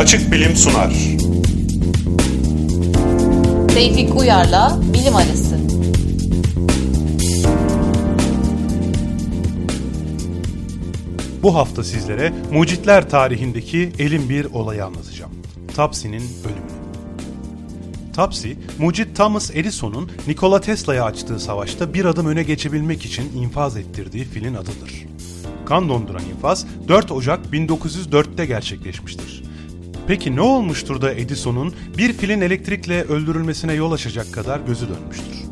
Açık 0.00 0.32
Bilim 0.32 0.56
sunar. 0.56 0.92
Tevfik 3.68 4.16
Uyar'la 4.16 4.80
Bilim 4.92 5.16
Arası. 5.16 5.58
Bu 11.42 11.54
hafta 11.54 11.84
sizlere 11.84 12.32
mucitler 12.52 13.10
tarihindeki 13.10 13.92
elin 13.98 14.28
bir 14.28 14.44
olayı 14.44 14.84
anlatacağım. 14.84 15.32
Topsy'nin 15.76 16.22
ölümü. 16.44 16.90
Topsy, 18.16 18.52
mucit 18.78 19.16
Thomas 19.16 19.50
Edison'un 19.54 20.10
Nikola 20.26 20.60
Tesla'ya 20.60 21.04
açtığı 21.04 21.40
savaşta 21.40 21.94
bir 21.94 22.04
adım 22.04 22.26
öne 22.26 22.42
geçebilmek 22.42 23.04
için 23.04 23.32
infaz 23.36 23.76
ettirdiği 23.76 24.24
filin 24.24 24.54
adıdır. 24.54 25.06
Kan 25.66 25.88
donduran 25.88 26.22
infaz 26.36 26.66
4 26.88 27.12
Ocak 27.12 27.46
1904'te 27.46 28.46
gerçekleşmiştir. 28.46 29.49
Peki 30.10 30.36
ne 30.36 30.40
olmuştur 30.40 31.00
da 31.00 31.14
Edison'un 31.14 31.74
bir 31.98 32.12
filin 32.12 32.40
elektrikle 32.40 33.02
öldürülmesine 33.02 33.72
yol 33.72 33.92
açacak 33.92 34.32
kadar 34.32 34.60
gözü 34.60 34.86
dönmüştür? 34.88 35.44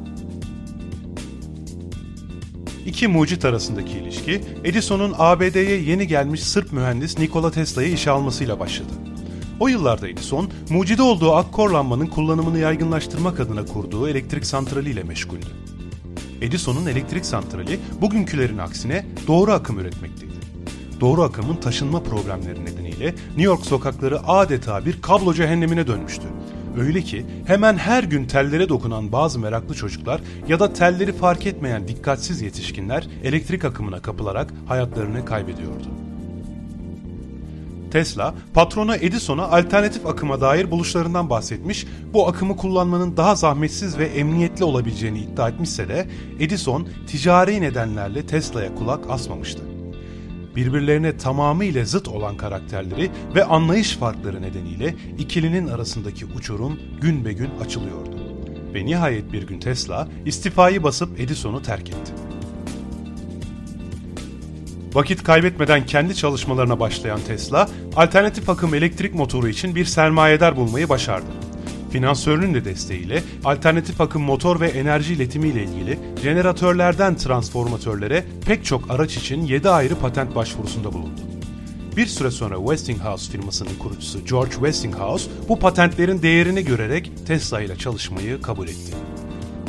İki 2.87 3.09
mucit 3.09 3.45
arasındaki 3.45 3.99
ilişki, 3.99 4.41
Edison'un 4.65 5.15
ABD'ye 5.19 5.83
yeni 5.83 6.07
gelmiş 6.07 6.43
Sırp 6.43 6.73
mühendis 6.73 7.19
Nikola 7.19 7.51
Tesla'yı 7.51 7.93
işe 7.93 8.11
almasıyla 8.11 8.61
başladı. 8.61 8.93
O 9.61 9.69
yıllarda 9.69 10.09
Edison, 10.09 10.51
mucide 10.71 11.03
olduğu 11.03 11.33
akkor 11.33 11.71
lambanın 11.71 12.07
kullanımını 12.07 12.59
yaygınlaştırmak 12.59 13.41
adına 13.41 13.65
kurduğu 13.65 14.09
elektrik 14.09 14.47
santrali 14.47 14.91
ile 14.91 15.03
meşguldü. 15.03 15.47
Edison'un 16.41 16.87
elektrik 16.87 17.27
santrali 17.27 17.81
bugünkülerin 18.01 18.59
aksine 18.59 19.07
doğru 19.27 19.53
akım 19.53 19.79
üretmekteydi. 19.79 20.48
Doğru 21.01 21.23
akımın 21.23 21.57
taşınma 21.57 22.03
problemleri 22.03 22.65
nedeniyle 22.65 23.07
New 23.07 23.43
York 23.43 23.67
sokakları 23.67 24.29
adeta 24.29 24.85
bir 24.85 25.03
kablo 25.03 25.35
cehennemine 25.35 25.87
dönmüştü. 25.87 26.25
Öyle 26.81 27.03
ki 27.03 27.27
hemen 27.47 27.77
her 27.77 28.05
gün 28.05 28.25
tellere 28.25 28.69
dokunan 28.69 29.13
bazı 29.13 29.39
meraklı 29.39 29.75
çocuklar 29.75 30.21
ya 30.49 30.61
da 30.61 30.73
telleri 30.73 31.13
fark 31.13 31.47
etmeyen 31.47 31.89
dikkatsiz 31.89 32.43
yetişkinler 32.43 33.07
elektrik 33.25 33.65
akımına 33.65 34.03
kapılarak 34.03 34.55
hayatlarını 34.67 35.25
kaybediyordu. 35.25 35.87
Tesla, 37.91 38.35
patronu 38.55 38.97
Edison'a 38.97 39.51
alternatif 39.51 40.07
akıma 40.07 40.41
dair 40.41 40.71
buluşlarından 40.71 41.31
bahsetmiş, 41.31 41.87
bu 42.15 42.29
akımı 42.29 42.57
kullanmanın 42.57 43.17
daha 43.17 43.35
zahmetsiz 43.35 43.99
ve 43.99 44.05
emniyetli 44.07 44.65
olabileceğini 44.65 45.19
iddia 45.19 45.49
etmişse 45.49 45.89
de 45.89 46.09
Edison 46.41 46.89
ticari 47.07 47.61
nedenlerle 47.61 48.27
Tesla'ya 48.27 48.75
kulak 48.75 49.11
asmamıştı. 49.11 49.78
Birbirlerine 50.59 51.17
tamamıyla 51.17 51.85
zıt 51.85 52.09
olan 52.09 52.37
karakterleri 52.37 53.11
ve 53.35 53.45
anlayış 53.45 53.97
farkları 53.97 54.43
nedeniyle 54.43 54.95
ikilinin 55.19 55.69
arasındaki 55.69 56.27
uçurum 56.27 56.79
gün 57.01 57.25
be 57.25 57.33
gün 57.33 57.51
açılıyordu. 57.61 58.17
Ve 58.75 58.87
nihayet 58.87 59.33
bir 59.33 59.43
gün 59.43 59.61
Tesla 59.61 60.09
istifayı 60.27 60.83
basıp 60.83 61.21
Edison'u 61.21 61.63
terk 61.63 61.89
etti. 61.89 62.13
Vakit 64.95 65.23
kaybetmeden 65.23 65.87
kendi 65.87 66.15
çalışmalarına 66.15 66.81
başlayan 66.81 67.21
Tesla, 67.27 67.69
alternatif 67.97 68.49
akım 68.49 68.75
elektrik 68.75 69.15
motoru 69.15 69.49
için 69.49 69.75
bir 69.75 69.85
sermayedar 69.85 70.57
bulmayı 70.57 70.89
başardı. 70.89 71.31
Finansörünün 71.91 72.55
de 72.55 72.65
desteğiyle 72.65 73.23
alternatif 73.45 74.01
akım 74.01 74.23
motor 74.23 74.61
ve 74.61 74.69
enerji 74.69 75.15
iletimiyle 75.15 75.63
ilgili 75.65 75.99
jeneratörlerden 76.23 77.17
transformatörlere 77.17 78.25
pek 78.47 78.65
çok 78.65 78.91
araç 78.91 79.17
için 79.17 79.43
7 79.43 79.71
ayrı 79.71 79.95
patent 79.95 80.35
başvurusunda 80.35 80.93
bulundu. 80.93 81.21
Bir 81.97 82.07
süre 82.07 82.31
sonra 82.31 82.57
Westinghouse 82.57 83.33
firmasının 83.33 83.75
kurucusu 83.79 84.25
George 84.25 84.53
Westinghouse 84.53 85.31
bu 85.49 85.59
patentlerin 85.59 86.23
değerini 86.23 86.65
görerek 86.65 87.13
Tesla 87.27 87.61
ile 87.61 87.77
çalışmayı 87.77 88.43
kabul 88.43 88.69
etti. 88.69 88.95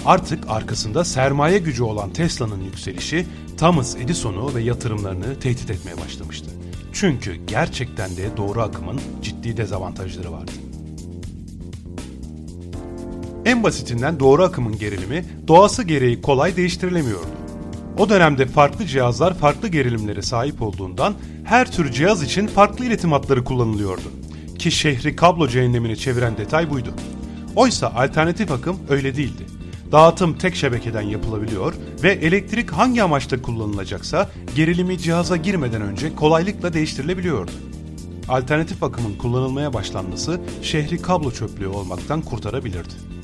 Artık 0.06 0.44
arkasında 0.50 1.06
sermaye 1.06 1.58
gücü 1.60 1.84
olan 1.84 2.14
Tesla'nın 2.14 2.62
yükselişi 2.62 3.26
Thomas 3.58 3.96
Edison'u 3.96 4.56
ve 4.56 4.62
yatırımlarını 4.62 5.40
tehdit 5.40 5.70
etmeye 5.70 5.98
başlamıştı. 5.98 6.50
Çünkü 6.94 7.36
gerçekten 7.36 8.18
de 8.18 8.38
doğru 8.38 8.62
akımın 8.62 9.00
ciddi 9.22 9.58
dezavantajları 9.58 10.32
vardı. 10.32 10.52
En 13.50 13.64
basitinden 13.64 14.20
doğru 14.20 14.44
akımın 14.44 14.80
gerilimi 14.80 15.26
doğası 15.48 15.84
gereği 15.84 16.22
kolay 16.22 16.56
değiştirilemiyordu. 16.56 17.28
O 17.98 18.10
dönemde 18.10 18.46
farklı 18.46 18.86
cihazlar 18.86 19.38
farklı 19.38 19.68
gerilimlere 19.68 20.22
sahip 20.22 20.62
olduğundan 20.62 21.14
her 21.44 21.72
tür 21.72 21.92
cihaz 21.92 22.24
için 22.24 22.48
farklı 22.48 22.86
iletim 22.86 23.12
hatları 23.12 23.44
kullanılıyordu. 23.44 24.12
Ki 24.60 24.72
şehri 24.72 25.16
kablo 25.16 25.48
cehennemini 25.48 25.98
çeviren 25.98 26.38
detay 26.38 26.70
buydu. 26.70 26.94
Oysa 27.56 27.88
alternatif 27.88 28.52
akım 28.52 28.78
öyle 28.90 29.16
değildi. 29.16 29.46
Dağıtım 29.92 30.38
tek 30.38 30.56
şebekeden 30.56 31.02
yapılabiliyor 31.02 31.74
ve 32.04 32.12
elektrik 32.12 32.72
hangi 32.72 33.04
amaçta 33.04 33.42
kullanılacaksa 33.42 34.30
gerilimi 34.56 34.98
cihaza 34.98 35.38
girmeden 35.38 35.82
önce 35.82 36.16
kolaylıkla 36.16 36.74
değiştirilebiliyordu. 36.74 37.52
Alternatif 38.28 38.84
akımın 38.84 39.16
kullanılmaya 39.16 39.74
başlanması 39.74 40.42
şehri 40.62 41.02
kablo 41.02 41.32
çöplüğü 41.32 41.68
olmaktan 41.68 42.22
kurtarabilirdi. 42.22 43.19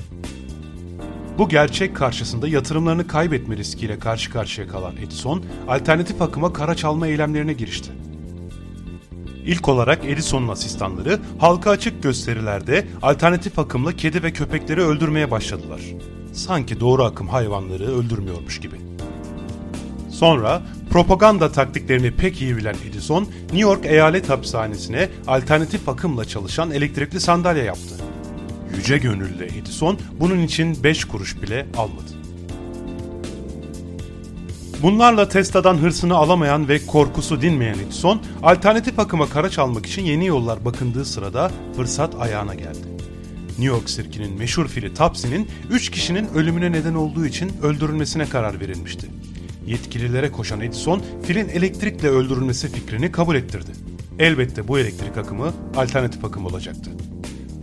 Bu 1.37 1.49
gerçek 1.49 1.95
karşısında 1.95 2.47
yatırımlarını 2.47 3.07
kaybetme 3.07 3.57
riskiyle 3.57 3.99
karşı 3.99 4.31
karşıya 4.31 4.67
kalan 4.67 4.97
Edison, 4.97 5.45
alternatif 5.67 6.21
akıma 6.21 6.53
kara 6.53 6.75
çalma 6.75 7.07
eylemlerine 7.07 7.53
girişti. 7.53 7.91
İlk 9.45 9.69
olarak 9.69 10.05
Edison'un 10.05 10.47
asistanları 10.47 11.19
halka 11.39 11.69
açık 11.69 12.03
gösterilerde 12.03 12.87
alternatif 13.01 13.59
akımla 13.59 13.91
kedi 13.93 14.23
ve 14.23 14.33
köpekleri 14.33 14.81
öldürmeye 14.81 15.31
başladılar. 15.31 15.81
Sanki 16.33 16.79
doğru 16.79 17.03
akım 17.03 17.27
hayvanları 17.27 17.83
öldürmüyormuş 17.83 18.59
gibi. 18.59 18.75
Sonra 20.11 20.61
propaganda 20.91 21.51
taktiklerini 21.51 22.11
pek 22.11 22.41
iyi 22.41 22.57
bilen 22.57 22.75
Edison, 22.89 23.23
New 23.23 23.59
York 23.59 23.85
eyalet 23.85 24.29
hapishanesine 24.29 25.09
alternatif 25.27 25.89
akımla 25.89 26.25
çalışan 26.25 26.71
elektrikli 26.71 27.19
sandalye 27.19 27.63
yaptı. 27.63 27.95
Yüce 28.77 28.97
gönüllü 28.97 29.45
Edison 29.45 29.99
bunun 30.19 30.39
için 30.39 30.83
5 30.83 31.05
kuruş 31.05 31.41
bile 31.41 31.65
almadı. 31.77 32.11
Bunlarla 34.81 35.29
Tesla'dan 35.29 35.77
hırsını 35.77 36.15
alamayan 36.15 36.67
ve 36.67 36.85
korkusu 36.85 37.41
dinmeyen 37.41 37.79
Edison, 37.79 38.21
alternatif 38.43 38.99
akıma 38.99 39.29
kara 39.29 39.49
çalmak 39.49 39.85
için 39.85 40.01
yeni 40.01 40.25
yollar 40.25 40.65
bakındığı 40.65 41.05
sırada 41.05 41.51
fırsat 41.75 42.15
ayağına 42.15 42.55
geldi. 42.55 42.87
New 43.47 43.65
York 43.65 43.89
sirkinin 43.89 44.37
meşhur 44.37 44.67
fili 44.67 44.93
Topsy'nin 44.93 45.47
3 45.69 45.89
kişinin 45.91 46.27
ölümüne 46.35 46.71
neden 46.71 46.93
olduğu 46.93 47.25
için 47.25 47.51
öldürülmesine 47.63 48.25
karar 48.25 48.59
verilmişti. 48.59 49.07
Yetkililere 49.65 50.31
koşan 50.31 50.61
Edison, 50.61 51.01
filin 51.23 51.49
elektrikle 51.49 52.09
öldürülmesi 52.09 52.71
fikrini 52.71 53.11
kabul 53.11 53.35
ettirdi. 53.35 53.71
Elbette 54.19 54.67
bu 54.67 54.79
elektrik 54.79 55.17
akımı 55.17 55.53
alternatif 55.75 56.25
akım 56.25 56.45
olacaktı. 56.45 56.91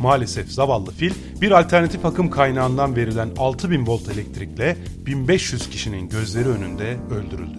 Maalesef 0.02 0.52
zavallı 0.52 0.90
fil 0.90 1.12
bir 1.40 1.50
alternatif 1.50 2.04
akım 2.04 2.30
kaynağından 2.30 2.96
verilen 2.96 3.30
6000 3.38 3.86
volt 3.86 4.08
elektrikle 4.08 4.76
1500 5.06 5.70
kişinin 5.70 6.08
gözleri 6.08 6.48
önünde 6.48 6.96
öldürüldü. 7.10 7.58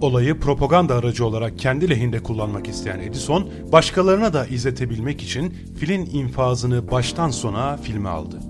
Olayı 0.00 0.40
propaganda 0.40 0.94
aracı 0.94 1.26
olarak 1.26 1.58
kendi 1.58 1.90
lehinde 1.90 2.22
kullanmak 2.22 2.68
isteyen 2.68 2.98
Edison, 2.98 3.50
başkalarına 3.72 4.32
da 4.32 4.46
izletebilmek 4.46 5.22
için 5.22 5.54
filin 5.78 6.06
infazını 6.06 6.90
baştan 6.90 7.30
sona 7.30 7.76
filme 7.76 8.08
aldı. 8.08 8.40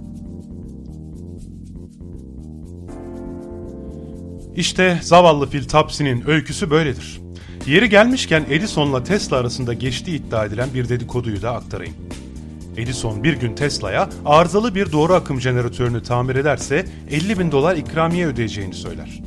İşte 4.57 4.99
zavallı 5.03 5.47
fil 5.47 5.65
Topsy'nin 5.65 6.31
öyküsü 6.31 6.71
böyledir. 6.71 7.21
Yeri 7.67 7.89
gelmişken 7.89 8.45
Edison'la 8.51 9.05
Tesla 9.05 9.37
arasında 9.37 9.75
geçtiği 9.75 10.17
iddia 10.17 10.45
edilen 10.45 10.69
bir 10.75 10.89
dedikoduyu 10.89 11.43
da 11.43 11.53
aktarayım. 11.53 11.95
Edison 12.77 13.25
bir 13.25 13.35
gün 13.35 13.55
Tesla'ya 13.55 14.09
arızalı 14.25 14.75
bir 14.75 14.93
doğru 14.93 15.15
akım 15.15 15.41
jeneratörünü 15.41 16.03
tamir 16.03 16.37
ederse 16.37 16.87
50 17.11 17.39
bin 17.39 17.53
dolar 17.53 17.77
ikramiye 17.77 18.27
ödeyeceğini 18.27 18.75
söyler. 18.75 19.23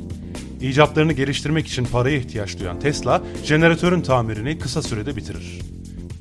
İcatlarını 0.60 1.12
geliştirmek 1.12 1.66
için 1.66 1.84
paraya 1.84 2.16
ihtiyaç 2.16 2.58
duyan 2.58 2.80
Tesla, 2.80 3.22
jeneratörün 3.44 4.00
tamirini 4.00 4.58
kısa 4.58 4.82
sürede 4.82 5.16
bitirir. 5.16 5.60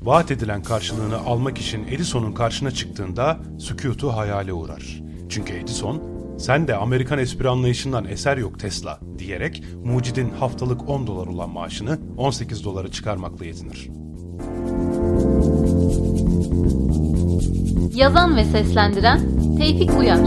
Vaat 0.01 0.31
edilen 0.31 0.63
karşılığını 0.63 1.18
almak 1.18 1.57
için 1.57 1.88
Edison'un 1.88 2.33
karşına 2.33 2.71
çıktığında 2.71 3.39
sükutu 3.59 4.09
hayale 4.15 4.53
uğrar. 4.53 5.01
Çünkü 5.30 5.53
Edison, 5.53 6.03
sen 6.39 6.68
de 6.68 6.75
Amerikan 6.75 7.19
espri 7.19 7.50
anlayışından 7.50 8.06
eser 8.06 8.38
yok 8.38 8.59
Tesla 8.59 9.00
diyerek 9.19 9.63
mucidin 9.83 10.30
haftalık 10.30 10.89
10 10.89 11.07
dolar 11.07 11.27
olan 11.27 11.50
maaşını 11.50 12.00
18 12.18 12.63
dolara 12.63 12.91
çıkarmakla 12.91 13.45
yetinir. 13.45 14.06
Yazan 17.97 18.38
ve 18.38 18.44
seslendiren 18.44 19.19
Tevfik 19.57 19.99
Uyar. 19.99 20.17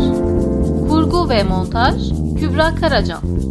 Kurgu 0.88 1.28
ve 1.28 1.42
montaj 1.42 1.94
Kübra 2.40 2.74
Karacan. 2.74 3.49